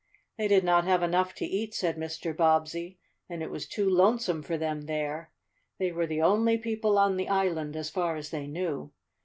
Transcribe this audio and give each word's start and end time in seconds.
"They 0.35 0.47
did 0.47 0.63
not 0.63 0.83
have 0.85 1.03
enough 1.03 1.35
to 1.35 1.45
eat," 1.45 1.75
said 1.75 1.95
Mr. 1.95 2.35
Bobbsey, 2.35 2.97
"and 3.29 3.43
it 3.43 3.51
was 3.51 3.67
too 3.67 3.87
lonesome 3.87 4.41
for 4.41 4.57
them 4.57 4.87
there. 4.87 5.31
They 5.77 5.91
were 5.91 6.07
the 6.07 6.23
only 6.23 6.57
people 6.57 6.97
on 6.97 7.17
the 7.17 7.29
island, 7.29 7.75
as 7.75 7.91
far 7.91 8.15
as 8.15 8.31
they 8.31 8.47
knew. 8.47 8.91